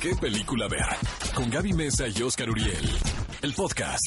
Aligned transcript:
qué 0.00 0.14
película 0.14 0.68
ver. 0.68 0.86
Con 1.34 1.50
Gaby 1.50 1.72
Mesa 1.72 2.06
y 2.08 2.22
Oscar 2.22 2.50
Uriel. 2.50 2.88
El 3.42 3.52
podcast. 3.54 4.02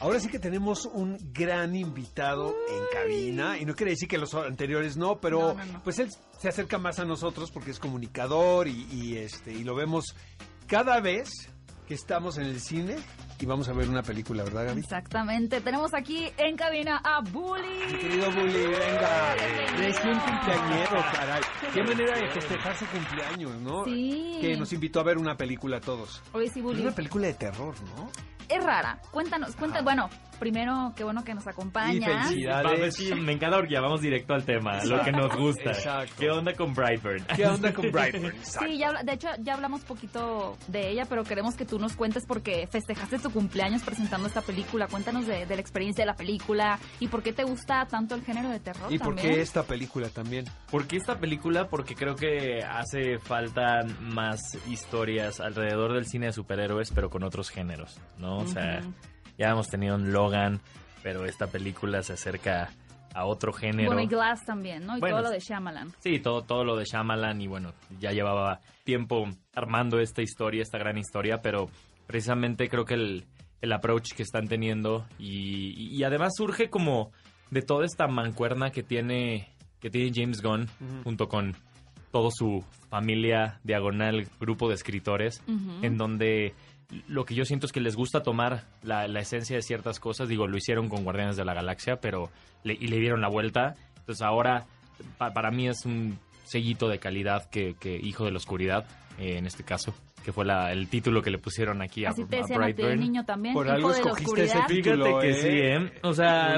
Ahora 0.00 0.18
sí 0.18 0.28
que 0.28 0.38
tenemos 0.40 0.86
un 0.86 1.16
gran 1.32 1.76
invitado 1.76 2.56
en 2.68 2.82
cabina 2.92 3.56
y 3.58 3.64
no 3.64 3.74
quiere 3.74 3.92
decir 3.92 4.08
que 4.08 4.18
los 4.18 4.34
anteriores 4.34 4.96
no, 4.96 5.20
pero 5.20 5.54
No, 5.54 5.64
no, 5.64 5.72
no. 5.74 5.82
pues 5.84 6.00
él 6.00 6.08
se 6.40 6.48
acerca 6.48 6.78
más 6.78 6.98
a 6.98 7.04
nosotros 7.04 7.52
porque 7.52 7.70
es 7.70 7.78
comunicador 7.78 8.66
y, 8.66 8.86
y, 8.90 9.16
este 9.18 9.52
y 9.52 9.62
lo 9.62 9.76
vemos 9.76 10.16
cada 10.66 11.00
vez 11.00 11.30
que 11.86 11.94
estamos 11.94 12.36
en 12.38 12.44
el 12.46 12.60
cine 12.60 12.96
y 13.42 13.46
vamos 13.46 13.68
a 13.68 13.72
ver 13.72 13.88
una 13.88 14.02
película, 14.02 14.44
¿verdad, 14.44 14.66
Gaby? 14.66 14.80
Exactamente. 14.80 15.60
Tenemos 15.60 15.92
aquí 15.94 16.28
en 16.36 16.56
cabina 16.56 17.00
a 17.04 17.20
Mi 17.22 17.30
Bully. 17.30 17.98
querido 18.00 18.30
Bully, 18.30 18.66
venga, 18.66 19.34
recién 19.76 20.18
cumpleañero, 20.20 21.04
caray. 21.12 21.42
Qué 21.74 21.82
manera 21.82 22.18
de 22.18 22.30
festejar 22.30 22.76
su 22.76 22.86
cumpleaños, 22.86 23.60
¿no? 23.60 23.84
Sí. 23.84 24.38
Que 24.40 24.56
nos 24.56 24.72
invitó 24.72 25.00
a 25.00 25.02
ver 25.02 25.18
una 25.18 25.36
película 25.36 25.78
a 25.78 25.80
todos. 25.80 26.22
Oye, 26.32 26.48
sí, 26.50 26.60
Es 26.60 26.64
Bully. 26.64 26.82
una 26.82 26.92
película 26.92 27.26
de 27.26 27.34
terror, 27.34 27.74
¿no? 27.96 28.10
Es 28.52 28.64
rara. 28.64 28.98
Cuéntanos, 29.10 29.56
cuéntanos. 29.56 29.84
Bueno, 29.84 30.10
primero, 30.38 30.92
qué 30.96 31.04
bueno 31.04 31.22
que 31.22 31.34
nos 31.34 31.44
Y 31.46 32.00
felicidades. 32.00 32.78
Pues 32.78 32.96
sí, 32.96 33.14
me 33.14 33.32
encanta 33.32 33.58
porque 33.58 33.74
ya 33.74 33.80
vamos 33.80 34.00
directo 34.00 34.34
al 34.34 34.44
tema, 34.44 34.84
lo 34.84 35.00
que 35.02 35.12
nos 35.12 35.34
gusta. 35.36 35.70
Exacto. 35.70 36.14
¿Qué 36.18 36.30
onda 36.30 36.52
con 36.54 36.74
Brightburn? 36.74 37.24
¿Qué 37.36 37.46
onda 37.46 37.72
con 37.72 37.90
Brightburn? 37.92 38.34
Sí, 38.42 38.78
ya, 38.78 38.92
de 39.04 39.12
hecho 39.12 39.28
ya 39.38 39.54
hablamos 39.54 39.82
poquito 39.82 40.56
de 40.66 40.90
ella, 40.90 41.04
pero 41.08 41.22
queremos 41.24 41.54
que 41.54 41.64
tú 41.64 41.78
nos 41.78 41.94
cuentes 41.94 42.24
porque 42.26 42.66
festejaste 42.70 43.20
tu 43.20 43.30
cumpleaños 43.30 43.82
presentando 43.82 44.26
esta 44.26 44.42
película. 44.42 44.88
Cuéntanos 44.88 45.26
de, 45.26 45.46
de 45.46 45.54
la 45.54 45.60
experiencia 45.60 46.02
de 46.02 46.06
la 46.06 46.16
película 46.16 46.78
y 46.98 47.06
por 47.08 47.22
qué 47.22 47.32
te 47.32 47.44
gusta 47.44 47.86
tanto 47.86 48.14
el 48.16 48.24
género 48.24 48.48
de 48.50 48.58
terror 48.58 48.92
¿Y 48.92 48.98
por 48.98 49.14
también. 49.14 49.34
qué 49.34 49.40
esta 49.40 49.62
película 49.62 50.08
también? 50.08 50.44
¿Por 50.70 50.86
qué 50.86 50.96
esta 50.96 51.18
película? 51.18 51.68
Porque 51.68 51.94
creo 51.94 52.16
que 52.16 52.58
hace 52.68 53.18
falta 53.18 53.84
más 54.00 54.40
historias 54.68 55.40
alrededor 55.40 55.92
del 55.94 56.06
cine 56.06 56.26
de 56.26 56.32
superhéroes, 56.32 56.90
pero 56.92 57.10
con 57.10 57.22
otros 57.22 57.48
géneros, 57.48 58.00
¿no? 58.18 58.41
O 58.42 58.46
sea, 58.46 58.80
ya 59.38 59.50
hemos 59.50 59.68
tenido 59.68 59.96
un 59.96 60.12
Logan, 60.12 60.60
pero 61.02 61.24
esta 61.24 61.46
película 61.46 62.02
se 62.02 62.14
acerca 62.14 62.70
a 63.14 63.24
otro 63.26 63.52
género. 63.52 63.88
Bueno, 63.88 64.02
y 64.02 64.06
Glass 64.06 64.44
también, 64.44 64.86
¿no? 64.86 64.96
Y 64.96 65.00
Bueno, 65.00 65.16
todo 65.16 65.24
lo 65.28 65.30
de 65.30 65.40
Shyamalan. 65.40 65.92
Sí, 66.00 66.18
todo, 66.20 66.42
todo 66.42 66.64
lo 66.64 66.76
de 66.76 66.84
Shyamalan 66.84 67.40
y 67.40 67.46
bueno, 67.46 67.72
ya 68.00 68.12
llevaba 68.12 68.60
tiempo 68.84 69.28
armando 69.54 70.00
esta 70.00 70.22
historia, 70.22 70.62
esta 70.62 70.78
gran 70.78 70.98
historia, 70.98 71.40
pero 71.42 71.68
precisamente 72.06 72.68
creo 72.68 72.84
que 72.84 72.94
el, 72.94 73.24
el 73.60 73.72
approach 73.72 74.12
que 74.14 74.22
están 74.22 74.48
teniendo 74.48 75.06
y, 75.18 75.96
y 75.96 76.04
además 76.04 76.32
surge 76.36 76.70
como 76.70 77.12
de 77.50 77.62
toda 77.62 77.84
esta 77.84 78.06
mancuerna 78.06 78.70
que 78.70 78.82
tiene, 78.82 79.48
que 79.78 79.90
tiene 79.90 80.10
James 80.14 80.40
Gunn 80.40 80.68
junto 81.04 81.28
con 81.28 81.54
toda 82.12 82.30
su 82.30 82.64
familia 82.90 83.58
diagonal 83.64 84.28
grupo 84.38 84.68
de 84.68 84.74
escritores, 84.76 85.42
en 85.82 85.96
donde 85.96 86.54
lo 87.08 87.24
que 87.24 87.34
yo 87.34 87.44
siento 87.44 87.66
es 87.66 87.72
que 87.72 87.80
les 87.80 87.96
gusta 87.96 88.22
tomar 88.22 88.64
la, 88.82 89.08
la 89.08 89.20
esencia 89.20 89.56
de 89.56 89.62
ciertas 89.62 89.98
cosas. 89.98 90.28
Digo, 90.28 90.46
lo 90.46 90.56
hicieron 90.58 90.88
con 90.90 91.02
Guardianes 91.04 91.36
de 91.36 91.44
la 91.44 91.54
Galaxia, 91.54 91.96
pero 91.96 92.30
le, 92.64 92.74
y 92.74 92.86
le 92.88 92.98
dieron 92.98 93.20
la 93.22 93.28
vuelta. 93.28 93.74
Entonces 94.00 94.22
ahora, 94.22 94.66
pa- 95.18 95.32
para 95.32 95.50
mí 95.50 95.68
es 95.68 95.84
un 95.86 96.18
sellito 96.44 96.88
de 96.88 96.98
calidad 96.98 97.48
que, 97.50 97.74
que 97.80 97.96
Hijo 97.96 98.26
de 98.26 98.30
la 98.32 98.36
Oscuridad, 98.36 98.84
eh, 99.18 99.38
en 99.38 99.46
este 99.46 99.64
caso, 99.64 99.94
que 100.22 100.32
fue 100.32 100.44
la- 100.44 100.70
el 100.70 100.86
título 100.88 101.22
que 101.22 101.30
le 101.30 101.38
pusieron 101.38 101.80
aquí 101.80 102.04
a, 102.04 102.10
Así 102.10 102.24
te 102.26 102.36
a 102.36 102.40
decían 102.42 102.62
a 102.62 102.66
ti 102.66 102.72
de 102.74 102.82
Brightburn. 102.82 103.00
niño 103.00 103.24
también. 103.24 103.54
Por 103.54 103.70
algo 103.70 103.88
de 103.90 103.94
la 103.94 104.10
escogiste 104.10 104.44
ese 104.44 104.58
título. 104.68 105.06
Fíjate 105.06 105.26
que 105.26 105.30
¿eh? 105.30 105.34
sí, 105.34 105.48
¿eh? 105.86 106.00
O 106.02 106.12
sea? 106.12 106.56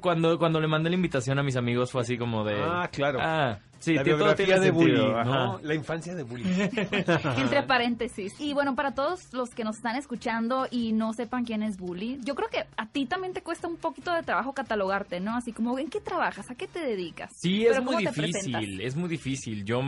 Cuando, 0.00 0.38
cuando 0.38 0.60
le 0.60 0.66
mandé 0.66 0.90
la 0.90 0.96
invitación 0.96 1.38
a 1.38 1.42
mis 1.42 1.56
amigos 1.56 1.90
fue 1.92 2.02
así 2.02 2.18
como 2.18 2.44
de... 2.44 2.54
Ah, 2.62 2.88
claro. 2.92 3.18
Ah, 3.22 3.58
sí, 3.78 3.94
la 3.94 4.02
tiene- 4.02 4.18
todo 4.18 4.26
biografía 4.34 4.46
tiene 4.46 4.60
de 4.60 4.70
Bully, 4.72 4.96
sentido, 4.96 5.24
¿no? 5.24 5.60
La 5.62 5.74
infancia 5.74 6.14
de 6.14 6.22
Bully. 6.24 6.44
Entre 7.36 7.62
paréntesis. 7.62 8.34
Y 8.40 8.52
bueno, 8.52 8.74
para 8.74 8.94
todos 8.94 9.32
los 9.32 9.50
que 9.50 9.64
nos 9.64 9.76
están 9.76 9.96
escuchando 9.96 10.66
y 10.70 10.92
no 10.92 11.12
sepan 11.12 11.44
quién 11.44 11.62
es 11.62 11.76
Bully, 11.78 12.18
yo 12.24 12.34
creo 12.34 12.48
que 12.48 12.64
a 12.76 12.86
ti 12.86 13.06
también 13.06 13.32
te 13.32 13.42
cuesta 13.42 13.68
un 13.68 13.76
poquito 13.76 14.12
de 14.12 14.22
trabajo 14.22 14.52
catalogarte, 14.52 15.20
¿no? 15.20 15.36
Así 15.36 15.52
como, 15.52 15.78
¿en 15.78 15.88
qué 15.88 16.00
trabajas? 16.00 16.50
¿A 16.50 16.54
qué 16.54 16.66
te 16.66 16.80
dedicas? 16.80 17.32
Sí, 17.36 17.60
Pero 17.62 17.74
es 17.74 17.82
muy 17.84 17.94
¿cómo 18.04 18.10
te 18.10 18.22
difícil, 18.22 18.80
es 18.80 18.96
muy 18.96 19.08
difícil. 19.08 19.64
Yo 19.64 19.82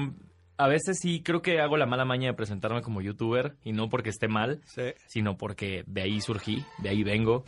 a 0.58 0.68
veces 0.68 0.98
sí 1.00 1.22
creo 1.22 1.40
que 1.40 1.60
hago 1.60 1.76
la 1.76 1.86
mala 1.86 2.04
maña 2.04 2.28
de 2.28 2.34
presentarme 2.34 2.82
como 2.82 3.00
youtuber 3.00 3.54
y 3.64 3.72
no 3.72 3.88
porque 3.88 4.10
esté 4.10 4.28
mal, 4.28 4.60
Sí. 4.64 4.82
sino 5.06 5.36
porque 5.36 5.84
de 5.86 6.02
ahí 6.02 6.20
surgí, 6.20 6.64
de 6.82 6.88
ahí 6.90 7.02
vengo. 7.04 7.44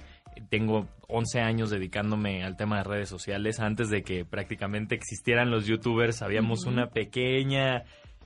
Tengo 0.48 0.86
11 1.08 1.40
años 1.40 1.70
dedicándome 1.70 2.44
al 2.44 2.56
tema 2.56 2.78
de 2.78 2.84
redes 2.84 3.08
sociales. 3.08 3.58
Antes 3.58 3.90
de 3.90 4.02
que 4.02 4.24
prácticamente 4.24 4.94
existieran 4.94 5.50
los 5.50 5.66
youtubers, 5.66 6.22
habíamos 6.22 6.66
una 6.66 6.86
pequeña 6.90 7.82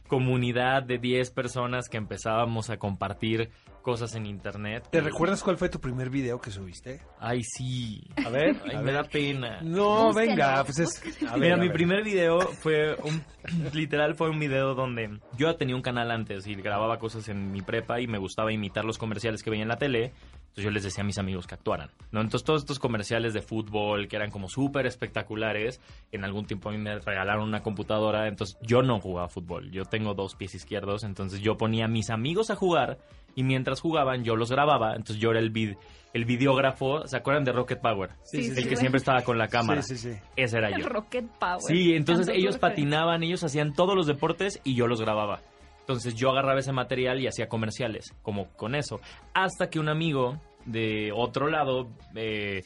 comunidad 0.08 0.82
de 0.82 0.98
10 0.98 1.30
personas 1.30 1.88
que 1.88 1.96
empezábamos 1.96 2.70
a 2.70 2.76
compartir 2.76 3.50
cosas 3.82 4.14
en 4.14 4.24
internet. 4.26 4.88
¿Te 4.90 5.00
recuerdas 5.02 5.42
cuál 5.42 5.58
fue 5.58 5.68
tu 5.68 5.78
primer 5.78 6.08
video 6.08 6.40
que 6.40 6.50
subiste? 6.50 7.02
Ay, 7.20 7.42
sí. 7.42 8.02
A 8.24 8.30
ver, 8.30 8.56
ay, 8.64 8.76
A 8.76 8.78
me 8.78 8.84
ver. 8.84 8.94
da 8.94 9.04
pena. 9.04 9.60
No, 9.62 10.06
Búsquenlo, 10.06 10.14
venga, 10.30 10.64
pues 10.64 10.78
es... 10.78 11.02
a 11.28 11.32
ver, 11.32 11.40
Mira, 11.40 11.54
a 11.54 11.58
mi 11.58 11.66
ver. 11.68 11.76
primer 11.76 12.02
video 12.02 12.38
fue 12.40 12.94
un 13.02 13.22
literal 13.74 14.14
fue 14.14 14.30
un 14.30 14.38
video 14.38 14.74
donde 14.74 15.18
yo 15.36 15.54
tenía 15.56 15.76
un 15.76 15.82
canal 15.82 16.10
antes 16.10 16.46
y 16.46 16.54
grababa 16.54 16.98
cosas 16.98 17.28
en 17.28 17.52
mi 17.52 17.60
prepa 17.60 18.00
y 18.00 18.06
me 18.06 18.16
gustaba 18.18 18.52
imitar 18.52 18.84
los 18.86 18.96
comerciales 18.96 19.42
que 19.42 19.50
veía 19.50 19.62
en 19.62 19.68
la 19.68 19.76
tele. 19.76 20.12
Entonces 20.54 20.66
yo 20.66 20.70
les 20.70 20.84
decía 20.84 21.02
a 21.02 21.06
mis 21.06 21.18
amigos 21.18 21.48
que 21.48 21.56
actuaran, 21.56 21.90
¿no? 22.12 22.20
Entonces 22.20 22.44
todos 22.44 22.62
estos 22.62 22.78
comerciales 22.78 23.34
de 23.34 23.42
fútbol 23.42 24.06
que 24.06 24.14
eran 24.14 24.30
como 24.30 24.48
súper 24.48 24.86
espectaculares, 24.86 25.80
en 26.12 26.22
algún 26.22 26.46
tiempo 26.46 26.68
a 26.68 26.72
mí 26.72 26.78
me 26.78 26.96
regalaron 27.00 27.48
una 27.48 27.60
computadora, 27.60 28.28
entonces 28.28 28.56
yo 28.62 28.80
no 28.80 29.00
jugaba 29.00 29.28
fútbol, 29.28 29.72
yo 29.72 29.84
tengo 29.84 30.14
dos 30.14 30.36
pies 30.36 30.54
izquierdos, 30.54 31.02
entonces 31.02 31.40
yo 31.40 31.56
ponía 31.56 31.86
a 31.86 31.88
mis 31.88 32.08
amigos 32.08 32.50
a 32.50 32.54
jugar 32.54 32.98
y 33.34 33.42
mientras 33.42 33.80
jugaban 33.80 34.22
yo 34.22 34.36
los 34.36 34.52
grababa, 34.52 34.90
entonces 34.90 35.16
yo 35.16 35.32
era 35.32 35.40
el, 35.40 35.50
vid 35.50 35.74
el 36.12 36.24
videógrafo, 36.24 37.04
¿se 37.08 37.16
acuerdan 37.16 37.42
de 37.42 37.50
Rocket 37.50 37.80
Power? 37.80 38.10
Sí, 38.22 38.44
sí, 38.44 38.50
el 38.50 38.62
sí. 38.62 38.68
que 38.68 38.76
siempre 38.76 38.98
estaba 38.98 39.22
con 39.22 39.36
la 39.36 39.48
cámara. 39.48 39.82
Sí, 39.82 39.96
sí, 39.96 40.12
sí. 40.12 40.20
Ese 40.36 40.58
era 40.58 40.70
yo. 40.70 40.88
Rocket 40.88 41.26
Power. 41.40 41.60
Sí, 41.60 41.94
entonces 41.94 42.28
ellos 42.28 42.58
patinaban, 42.58 43.24
ellos 43.24 43.42
hacían 43.42 43.72
todos 43.72 43.96
los 43.96 44.06
deportes 44.06 44.60
y 44.62 44.76
yo 44.76 44.86
los 44.86 45.00
grababa. 45.00 45.40
Entonces 45.84 46.14
yo 46.14 46.30
agarraba 46.30 46.60
ese 46.60 46.72
material 46.72 47.20
y 47.20 47.26
hacía 47.26 47.46
comerciales, 47.46 48.14
como 48.22 48.48
con 48.56 48.74
eso. 48.74 49.00
Hasta 49.34 49.68
que 49.68 49.78
un 49.78 49.90
amigo 49.90 50.40
de 50.64 51.12
otro 51.14 51.48
lado 51.48 51.90
eh, 52.14 52.62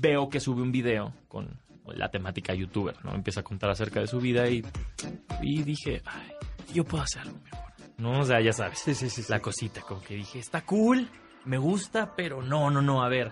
veo 0.00 0.30
que 0.30 0.40
sube 0.40 0.62
un 0.62 0.72
video 0.72 1.12
con 1.28 1.60
la 1.86 2.10
temática 2.10 2.54
youtuber, 2.54 2.96
¿no? 3.04 3.14
Empieza 3.14 3.40
a 3.40 3.42
contar 3.42 3.68
acerca 3.68 4.00
de 4.00 4.06
su 4.06 4.18
vida 4.18 4.48
y, 4.48 4.64
y 5.42 5.62
dije, 5.62 6.00
ay, 6.06 6.32
yo 6.72 6.84
puedo 6.84 7.04
hacer 7.04 7.22
algo 7.22 7.38
mejor. 7.44 7.60
No, 7.98 8.20
o 8.20 8.24
sea, 8.24 8.40
ya 8.40 8.52
sabes. 8.52 8.78
Sí, 8.78 8.94
sí, 8.94 9.10
sí. 9.10 9.22
sí. 9.22 9.30
La 9.30 9.40
cosita, 9.40 9.82
como 9.82 10.00
que 10.00 10.14
dije, 10.14 10.38
está 10.38 10.62
cool, 10.62 11.06
me 11.44 11.58
gusta, 11.58 12.14
pero 12.16 12.42
no, 12.42 12.70
no, 12.70 12.80
no, 12.80 13.02
a 13.02 13.10
ver, 13.10 13.30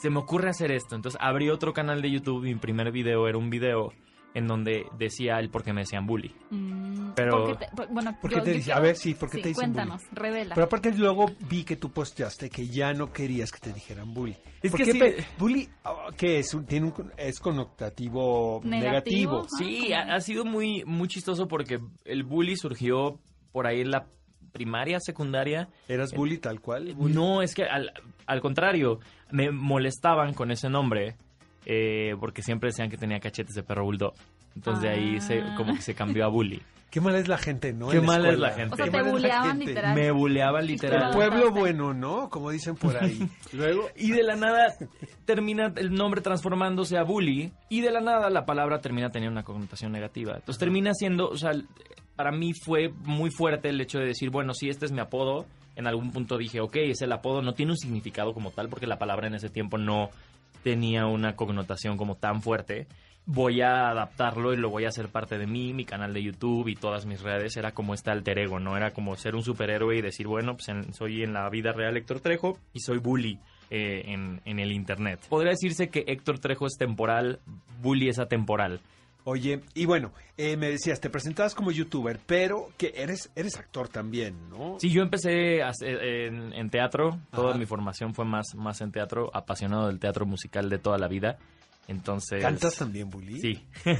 se 0.00 0.10
me 0.10 0.18
ocurre 0.18 0.50
hacer 0.50 0.72
esto. 0.72 0.96
Entonces 0.96 1.20
abrí 1.22 1.48
otro 1.48 1.72
canal 1.72 2.02
de 2.02 2.10
YouTube 2.10 2.44
y 2.44 2.54
mi 2.54 2.60
primer 2.60 2.90
video 2.90 3.28
era 3.28 3.38
un 3.38 3.50
video 3.50 3.92
en 4.38 4.46
donde 4.46 4.86
decía 4.98 5.38
el 5.38 5.50
por 5.50 5.62
qué 5.62 5.72
me 5.72 5.82
decían 5.82 6.06
bully. 6.06 6.34
Mm, 6.50 7.10
Pero- 7.14 7.44
¿por 7.46 7.58
qué 7.58 7.66
te- 7.66 7.76
por- 7.76 7.88
bueno, 7.92 8.16
¿Por 8.20 8.30
qué 8.30 8.36
yo- 8.36 8.42
te 8.42 8.50
yo 8.50 8.56
dice- 8.56 8.64
quiero- 8.66 8.78
a 8.78 8.82
ver, 8.82 8.96
sí, 8.96 9.14
¿por 9.14 9.28
qué 9.30 9.38
te 9.42 9.48
dicen 9.48 9.72
Cuéntanos, 9.72 10.02
revela. 10.12 10.54
Pero 10.54 10.66
aparte 10.66 10.92
luego 10.92 11.26
vi 11.48 11.64
que 11.64 11.76
tú 11.76 11.90
posteaste 11.90 12.48
que 12.50 12.66
ya 12.68 12.92
no 12.94 13.12
querías 13.12 13.50
que 13.52 13.58
te 13.58 13.72
dijeran 13.72 14.14
bully. 14.14 14.36
Es 14.62 14.70
¿Por 14.70 14.78
que 14.78 14.84
qué 14.86 14.92
sí- 14.92 14.98
pe- 14.98 15.16
bully 15.38 15.68
ah, 15.84 16.06
qué 16.16 16.38
es? 16.38 16.54
Un- 16.54 16.64
Tiene 16.66 16.86
un, 16.86 17.12
es 17.16 17.38
connotativo 17.40 18.60
negativo. 18.64 19.42
Negativo. 19.42 19.46
Sí, 19.58 19.92
Ah, 19.92 20.06
ha, 20.12 20.14
ha 20.16 20.20
sido 20.20 20.44
muy, 20.44 20.84
muy 20.84 21.08
chistoso 21.08 21.48
porque 21.48 21.80
el 22.04 22.22
bully 22.24 22.56
surgió 22.56 23.18
por 23.52 23.66
ahí 23.66 23.80
en 23.80 23.90
la 23.90 24.06
primaria, 24.52 24.98
secundaria. 25.00 25.68
¿Eras 25.88 26.12
bully 26.12 26.38
tal 26.38 26.60
cual? 26.60 26.94
Bully? 26.94 27.14
No, 27.14 27.42
es 27.42 27.54
que 27.54 27.64
al, 27.64 27.92
al 28.26 28.40
contrario, 28.40 28.98
me 29.30 29.50
molestaban 29.50 30.34
con 30.34 30.50
ese 30.50 30.68
nombre 30.68 31.16
eh, 31.66 32.14
porque 32.20 32.42
siempre 32.42 32.68
decían 32.70 32.88
que 32.90 32.96
tenía 32.96 33.20
cachetes 33.20 33.54
de 33.54 33.62
perro 33.62 33.84
bulldog. 33.84 34.14
Entonces 34.56 34.82
de 34.82 34.88
ahí 34.88 35.20
se, 35.20 35.40
Ah. 35.40 35.54
como 35.56 35.74
que 35.74 35.82
se 35.82 35.94
cambió 35.94 36.24
a 36.24 36.28
bully. 36.28 36.60
Qué 36.90 37.02
mala 37.02 37.18
es 37.18 37.28
la 37.28 37.36
gente, 37.36 37.74
¿no? 37.74 37.88
Qué 37.90 38.00
mala 38.00 38.30
es 38.30 38.38
la 38.38 38.50
gente. 38.52 38.72
O 38.72 38.76
sea, 38.76 38.86
Qué 38.86 38.90
te 38.92 39.04
gente. 39.04 39.66
literal. 39.66 39.94
Me 39.94 40.10
buleaban 40.10 40.62
El 40.62 40.66
literal. 40.68 40.98
claro. 40.98 41.14
pueblo 41.14 41.50
bueno, 41.52 41.92
¿no? 41.92 42.30
Como 42.30 42.50
dicen 42.50 42.76
por 42.76 42.96
ahí. 42.96 43.28
Luego, 43.52 43.88
Y 43.94 44.10
de 44.12 44.22
la 44.22 44.36
nada 44.36 44.74
termina 45.26 45.70
el 45.76 45.92
nombre 45.92 46.22
transformándose 46.22 46.96
a 46.96 47.02
bully 47.02 47.52
y 47.68 47.82
de 47.82 47.90
la 47.90 48.00
nada 48.00 48.30
la 48.30 48.46
palabra 48.46 48.80
termina 48.80 49.10
teniendo 49.10 49.32
una 49.34 49.42
connotación 49.44 49.92
negativa. 49.92 50.36
Entonces 50.36 50.58
termina 50.58 50.92
siendo, 50.94 51.28
o 51.28 51.36
sea, 51.36 51.50
para 52.16 52.32
mí 52.32 52.52
fue 52.54 52.88
muy 53.04 53.30
fuerte 53.30 53.68
el 53.68 53.78
hecho 53.82 53.98
de 53.98 54.06
decir, 54.06 54.30
bueno, 54.30 54.54
si 54.54 54.70
este 54.70 54.86
es 54.86 54.92
mi 54.92 55.00
apodo, 55.00 55.44
en 55.76 55.86
algún 55.86 56.10
punto 56.10 56.38
dije, 56.38 56.60
ok, 56.62 56.76
es 56.76 57.02
el 57.02 57.12
apodo, 57.12 57.42
no 57.42 57.52
tiene 57.52 57.72
un 57.72 57.78
significado 57.78 58.32
como 58.32 58.50
tal 58.50 58.70
porque 58.70 58.86
la 58.86 58.98
palabra 58.98 59.26
en 59.28 59.34
ese 59.34 59.50
tiempo 59.50 59.76
no 59.76 60.08
tenía 60.62 61.06
una 61.06 61.36
connotación 61.36 61.96
como 61.96 62.16
tan 62.16 62.42
fuerte. 62.42 62.86
Voy 63.26 63.60
a 63.60 63.90
adaptarlo 63.90 64.54
y 64.54 64.56
lo 64.56 64.70
voy 64.70 64.86
a 64.86 64.88
hacer 64.88 65.08
parte 65.08 65.36
de 65.36 65.46
mí, 65.46 65.74
mi 65.74 65.84
canal 65.84 66.14
de 66.14 66.22
YouTube 66.22 66.68
y 66.68 66.76
todas 66.76 67.04
mis 67.04 67.20
redes. 67.20 67.56
Era 67.56 67.72
como 67.72 67.92
este 67.92 68.10
alter 68.10 68.38
ego, 68.38 68.58
¿no? 68.58 68.76
Era 68.76 68.92
como 68.92 69.16
ser 69.16 69.34
un 69.34 69.42
superhéroe 69.42 69.98
y 69.98 70.02
decir, 70.02 70.26
bueno, 70.26 70.56
pues 70.56 70.68
soy 70.96 71.22
en 71.22 71.34
la 71.34 71.48
vida 71.50 71.72
real 71.72 71.96
Héctor 71.96 72.20
Trejo 72.20 72.58
y 72.72 72.80
soy 72.80 72.98
bully 72.98 73.38
eh, 73.70 74.02
en, 74.06 74.40
en 74.46 74.58
el 74.58 74.72
internet. 74.72 75.20
Podría 75.28 75.50
decirse 75.50 75.90
que 75.90 76.04
Héctor 76.06 76.38
Trejo 76.38 76.66
es 76.66 76.78
temporal, 76.78 77.40
bully 77.82 78.08
es 78.08 78.18
atemporal. 78.18 78.80
Oye, 79.30 79.60
y 79.74 79.84
bueno, 79.84 80.12
eh, 80.38 80.56
me 80.56 80.70
decías, 80.70 81.02
te 81.02 81.10
presentabas 81.10 81.54
como 81.54 81.70
youtuber, 81.70 82.18
pero 82.24 82.70
que 82.78 82.94
eres, 82.96 83.30
eres 83.36 83.58
actor 83.58 83.86
también, 83.86 84.48
¿no? 84.48 84.78
Sí, 84.80 84.88
yo 84.90 85.02
empecé 85.02 85.62
a 85.62 85.70
en, 85.82 86.54
en 86.54 86.70
teatro, 86.70 87.18
toda 87.30 87.50
Ajá. 87.50 87.58
mi 87.58 87.66
formación 87.66 88.14
fue 88.14 88.24
más, 88.24 88.54
más 88.54 88.80
en 88.80 88.90
teatro, 88.90 89.30
apasionado 89.34 89.88
del 89.88 89.98
teatro 89.98 90.24
musical 90.24 90.70
de 90.70 90.78
toda 90.78 90.96
la 90.96 91.08
vida. 91.08 91.36
Entonces... 91.88 92.40
¿Cantas 92.42 92.76
también, 92.76 93.10
Bully? 93.10 93.40
Sí. 93.40 93.66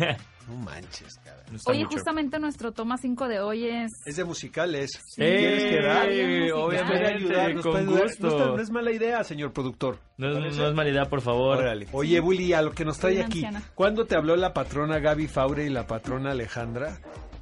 No 0.49 0.55
manches, 0.57 1.15
cara. 1.23 1.45
Oye, 1.67 1.81
mucho. 1.85 1.99
justamente 1.99 2.39
nuestro 2.39 2.73
toma 2.73 2.97
5 2.97 3.29
de 3.29 3.39
hoy 3.41 3.67
es... 3.69 3.91
Es 4.07 4.17
de 4.17 4.25
musicales. 4.25 4.93
Sí. 4.93 5.17
¿Quieres 5.21 5.65
quedar? 5.65 6.09
Eh, 6.11 6.49
¿Nos 6.49 6.53
puede 6.65 6.81
obviamente, 6.81 7.07
ayudar? 7.17 7.55
¿Nos 7.55 7.67
con 7.67 7.85
gusto. 7.87 8.27
No, 8.27 8.29
está- 8.31 8.47
no 8.57 8.61
es 8.63 8.71
mala 8.71 8.91
idea, 8.91 9.23
señor 9.25 9.53
productor. 9.53 9.99
No, 10.17 10.29
es- 10.31 10.39
¿Parece? 10.39 10.57
no 10.59 10.69
es 10.69 10.75
mala 10.75 10.89
idea, 10.89 11.05
por 11.05 11.21
favor. 11.21 11.59
Órale. 11.59 11.87
Oye, 11.93 12.19
Bully, 12.21 12.55
a 12.55 12.63
lo 12.63 12.73
que 12.73 12.87
nos 12.87 12.97
trae 12.99 13.17
Soy 13.17 13.23
aquí, 13.25 13.45
anciana. 13.45 13.63
¿cuándo 13.75 14.07
te 14.07 14.17
habló 14.17 14.37
la 14.37 14.55
patrona 14.55 14.99
Gaby 15.01 15.27
Faure 15.29 15.67
y 15.67 15.69
la 15.69 15.87
patrona 15.87 16.31
Alejandra 16.31 16.99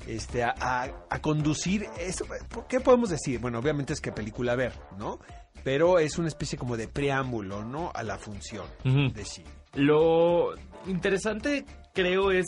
este, 0.08 0.42
a, 0.42 0.52
a- 0.58 0.90
a 1.08 1.22
conducir 1.22 1.86
eso? 2.00 2.24
¿Qué 2.68 2.80
podemos 2.80 3.08
decir? 3.10 3.38
Bueno, 3.38 3.60
obviamente 3.60 3.92
es 3.92 4.00
que 4.00 4.10
película 4.10 4.56
ver, 4.56 4.72
¿no? 4.98 5.20
Pero 5.62 6.00
es 6.00 6.18
una 6.18 6.26
especie 6.26 6.58
como 6.58 6.76
de 6.76 6.88
preámbulo, 6.88 7.64
¿no? 7.64 7.92
A 7.94 8.02
la 8.02 8.18
función 8.18 8.66
Ujú. 8.84 9.12
de 9.14 9.24
cine. 9.24 9.50
Lo 9.76 10.54
interesante 10.86 11.64
creo 11.92 12.30
es 12.30 12.46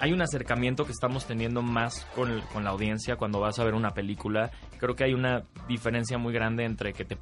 hay 0.00 0.12
un 0.12 0.22
acercamiento 0.22 0.86
que 0.86 0.92
estamos 0.92 1.26
teniendo 1.26 1.60
más 1.60 2.06
con, 2.14 2.40
con 2.52 2.64
la 2.64 2.70
audiencia 2.70 3.16
cuando 3.16 3.38
vas 3.38 3.58
a 3.58 3.64
ver 3.64 3.74
una 3.74 3.90
película. 3.90 4.50
Creo 4.78 4.96
que 4.96 5.04
hay 5.04 5.12
una 5.12 5.42
diferencia 5.68 6.16
muy 6.16 6.32
grande 6.32 6.64
entre 6.64 6.94
que 6.94 7.04
te 7.04 7.16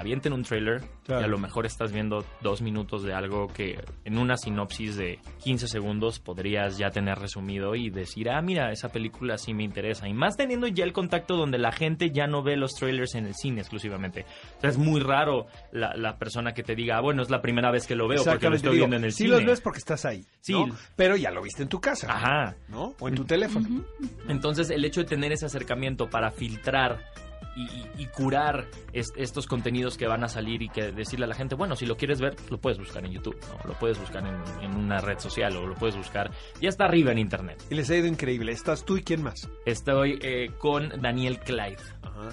avienten 0.00 0.32
un 0.32 0.42
trailer 0.42 0.82
Claro. 1.04 1.22
y 1.22 1.24
a 1.24 1.28
lo 1.28 1.38
mejor 1.38 1.66
estás 1.66 1.92
viendo 1.92 2.24
dos 2.40 2.62
minutos 2.62 3.02
de 3.02 3.12
algo 3.12 3.48
que 3.48 3.78
en 4.04 4.16
una 4.18 4.36
sinopsis 4.36 4.96
de 4.96 5.18
15 5.42 5.66
segundos 5.66 6.20
podrías 6.20 6.78
ya 6.78 6.90
tener 6.90 7.18
resumido 7.18 7.74
y 7.74 7.90
decir, 7.90 8.30
ah, 8.30 8.40
mira, 8.42 8.70
esa 8.70 8.90
película 8.90 9.36
sí 9.38 9.52
me 9.54 9.64
interesa. 9.64 10.08
Y 10.08 10.14
más 10.14 10.36
teniendo 10.36 10.66
ya 10.68 10.84
el 10.84 10.92
contacto 10.92 11.36
donde 11.36 11.58
la 11.58 11.72
gente 11.72 12.10
ya 12.10 12.26
no 12.26 12.42
ve 12.42 12.56
los 12.56 12.74
trailers 12.74 13.14
en 13.16 13.26
el 13.26 13.34
cine 13.34 13.60
exclusivamente. 13.60 14.24
O 14.58 14.60
sea, 14.60 14.70
es 14.70 14.78
muy 14.78 15.00
raro 15.00 15.46
la, 15.72 15.94
la 15.96 16.16
persona 16.16 16.52
que 16.52 16.62
te 16.62 16.74
diga, 16.74 16.98
ah, 16.98 17.00
bueno, 17.00 17.22
es 17.22 17.30
la 17.30 17.40
primera 17.42 17.70
vez 17.72 17.86
que 17.86 17.94
lo 17.96 18.06
veo 18.06 18.22
porque 18.24 18.48
lo 18.48 18.56
estoy 18.56 18.72
digo, 18.74 18.82
viendo 18.82 18.96
en 18.96 19.04
el 19.04 19.12
sí 19.12 19.24
cine. 19.24 19.30
los 19.36 19.44
ves 19.44 19.60
porque 19.60 19.78
estás 19.78 20.04
ahí, 20.04 20.24
Sí. 20.40 20.52
¿no? 20.52 20.66
Pero 20.96 21.16
ya 21.16 21.30
lo 21.30 21.42
viste 21.42 21.62
en 21.64 21.68
tu 21.68 21.80
casa, 21.80 22.06
Ajá. 22.12 22.54
¿no? 22.68 22.94
O 23.00 23.08
en 23.08 23.14
tu 23.16 23.24
teléfono. 23.24 23.84
Entonces, 24.28 24.70
el 24.70 24.84
hecho 24.84 25.00
de 25.00 25.06
tener 25.08 25.32
ese 25.32 25.46
acercamiento 25.46 26.08
para 26.08 26.30
filtrar 26.30 27.00
y, 27.56 27.62
y- 27.62 27.86
y 27.98 28.06
curar 28.06 28.66
es- 28.92 29.12
estos 29.16 29.46
contenidos 29.46 29.96
que 29.96 30.06
van 30.06 30.24
a 30.24 30.28
salir 30.28 30.62
y 30.62 30.68
que 30.68 30.92
decirle 30.92 31.24
a 31.26 31.28
la 31.28 31.34
gente, 31.34 31.54
bueno, 31.54 31.76
si 31.76 31.86
lo 31.86 31.96
quieres 31.96 32.20
ver, 32.20 32.36
lo 32.50 32.58
puedes 32.58 32.78
buscar 32.78 33.04
en 33.04 33.12
YouTube, 33.12 33.36
¿no? 33.48 33.68
lo 33.68 33.78
puedes 33.78 33.98
buscar 33.98 34.24
en, 34.26 34.64
en 34.64 34.76
una 34.76 34.98
red 35.00 35.18
social 35.18 35.56
o 35.56 35.66
lo 35.66 35.74
puedes 35.74 35.96
buscar, 35.96 36.30
ya 36.60 36.68
está 36.68 36.84
arriba 36.84 37.12
en 37.12 37.18
Internet. 37.18 37.62
Y 37.70 37.74
les 37.74 37.90
ha 37.90 37.96
ido 37.96 38.06
increíble. 38.06 38.52
Estás 38.52 38.84
tú 38.84 38.96
y 38.96 39.02
quién 39.02 39.22
más. 39.22 39.48
Estoy 39.66 40.18
eh, 40.22 40.50
con 40.58 40.88
Daniel 41.00 41.38
Clyde. 41.40 41.76
Ajá. 42.02 42.30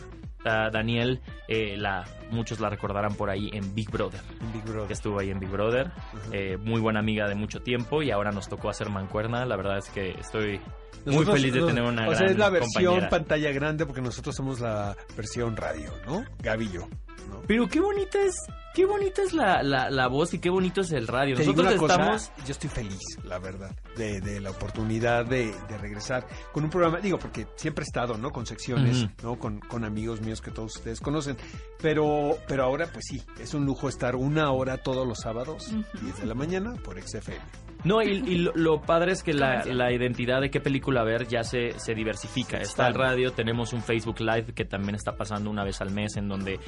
Daniel, 0.72 1.20
eh, 1.50 1.76
la, 1.78 2.06
muchos 2.32 2.62
la 2.62 2.70
recordarán 2.70 3.16
por 3.16 3.30
ahí 3.30 3.50
en 3.52 3.76
Big 3.76 3.90
Brother. 3.92 4.22
En 4.40 4.54
Big 4.54 4.64
que 4.64 4.72
Brother. 4.72 4.92
estuvo 4.94 5.20
ahí 5.20 5.30
en 5.30 5.40
Big 5.42 5.50
Brother, 5.50 5.92
eh, 6.32 6.56
muy 6.58 6.80
buena 6.80 7.00
amiga 7.00 7.28
de 7.28 7.36
mucho 7.36 7.60
tiempo 7.62 8.02
y 8.02 8.12
ahora 8.12 8.32
nos 8.32 8.48
tocó 8.48 8.70
hacer 8.70 8.90
mancuerna. 8.90 9.46
La 9.46 9.58
verdad 9.58 9.78
es 9.80 9.90
que 9.90 10.12
estoy 10.12 10.62
muy 11.06 11.16
Nosotros- 11.16 11.36
feliz 11.38 11.54
de 11.54 11.60
nos- 11.62 11.70
tener 11.70 11.84
una 11.84 12.02
O 12.04 12.06
gran 12.08 12.18
sea, 12.18 12.28
es 12.28 12.38
la 12.38 12.50
versión 12.50 12.84
compañera. 12.86 13.10
pantalla 13.10 13.52
grande 13.52 13.86
porque 13.86 14.02
nosotros 14.02 14.36
somos 14.36 14.60
la 14.60 14.96
versión 15.16 15.56
radio, 15.56 15.92
¿no? 16.06 16.24
Gavillo, 16.40 16.88
¿no? 17.30 17.42
Pero 17.48 17.68
qué 17.68 17.80
bonita 17.80 18.20
es, 18.22 18.36
qué 18.74 18.86
bonita 18.86 19.22
es 19.22 19.32
la, 19.34 19.64
la, 19.64 19.90
la 19.90 20.08
voz 20.08 20.34
y 20.34 20.40
qué 20.40 20.50
bonito 20.50 20.82
es 20.82 20.92
el 20.92 21.08
radio. 21.08 21.36
Te 21.36 21.44
digo 21.44 21.54
Nosotros 21.64 21.74
una 21.74 21.80
cosa, 21.82 21.94
estamos... 22.16 22.32
yo 22.46 22.52
estoy 22.52 22.70
feliz, 22.70 23.00
la 23.24 23.40
verdad, 23.40 23.72
de, 23.96 24.20
de 24.22 24.42
la 24.42 24.50
oportunidad 24.52 25.26
de, 25.26 25.54
de 25.70 25.78
regresar 25.78 26.28
con 26.52 26.66
un 26.66 26.70
programa, 26.70 27.00
digo, 27.00 27.18
porque 27.20 27.48
siempre 27.56 27.84
he 27.84 27.88
estado, 27.88 28.18
¿no? 28.18 28.32
Con 28.32 28.46
secciones. 28.46 29.08
¿no? 29.24 29.40
Con, 29.40 29.60
con 29.62 29.86
amigos 29.86 30.20
míos 30.22 30.42
que 30.42 30.52
todos 30.52 30.76
ustedes 30.76 31.00
conocen, 31.00 31.38
pero, 31.82 32.38
pero 32.48 32.64
ahora, 32.64 32.88
pues 32.92 33.06
sí, 33.10 33.22
es 33.40 33.54
un 33.54 33.66
lujo 33.66 33.88
estar 33.88 34.16
una 34.16 34.52
hora 34.52 34.78
todos 34.78 35.08
los 35.08 35.20
sábados, 35.20 35.68
Ujú. 35.70 35.84
10 36.06 36.20
de 36.20 36.26
la 36.26 36.34
mañana, 36.34 36.74
por 36.84 37.00
XFM. 37.02 37.40
No, 37.84 38.02
y, 38.02 38.10
y 38.10 38.38
lo, 38.38 38.54
lo 38.56 38.82
padre 38.82 39.12
es 39.14 39.24
que 39.24 39.34
la, 39.34 39.64
la 39.66 39.92
identidad 39.92 40.42
de 40.42 40.50
qué 40.50 40.60
película 40.60 41.04
ver 41.04 41.28
ya 41.28 41.44
se, 41.44 41.80
se 41.80 41.94
diversifica. 41.94 42.58
Está 42.58 42.88
el 42.88 42.94
radio, 42.96 43.32
tenemos 43.32 43.74
un 43.74 43.82
Facebook 43.82 44.20
Live 44.20 44.54
que 44.54 44.66
también 44.66 44.96
está 44.96 45.16
pasando 45.16 45.50
una 45.50 45.64
vez 45.64 45.80
al 45.82 45.92
mes, 45.92 46.18
en 46.18 46.28
donde 46.28 46.60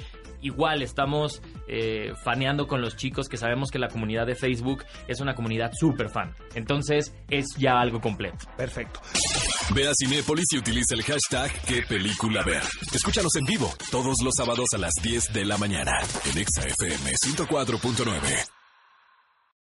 igual 0.42 0.82
estamos 0.82 1.42
eh, 1.68 2.14
faneando 2.24 2.68
con 2.68 2.82
los 2.82 2.96
chicos, 2.96 3.28
que 3.28 3.38
sabemos 3.38 3.72
que 3.72 3.80
la 3.80 3.88
comunidad 3.90 4.26
de 4.26 4.36
Facebook 4.36 4.84
es 5.08 5.20
una 5.20 5.36
comunidad 5.36 5.72
súper 5.74 6.10
fan. 6.10 6.34
Entonces 6.56 7.14
es 7.30 7.48
ya 7.58 7.80
algo 7.80 8.00
completo. 8.00 8.38
Perfecto. 8.58 9.02
Ve 9.74 9.88
a 9.88 9.92
Cinépolis 9.94 10.48
y 10.54 10.58
utiliza 10.58 10.96
el 10.96 11.04
hashtag 11.04 11.52
qué 11.68 11.84
película 11.84 12.44
ver. 12.44 12.64
Escúchanos 12.94 13.36
en 13.36 13.46
vivo 13.46 13.72
todos 13.92 14.18
los 14.24 14.34
sábados 14.36 14.70
a 14.74 14.78
las 14.78 14.94
10 15.04 15.34
de 15.34 15.46
la 15.46 15.58
mañana 15.58 15.92
en 16.32 16.38
Exa 16.40 16.64
FM 16.64 17.12
104.9. 17.12 18.59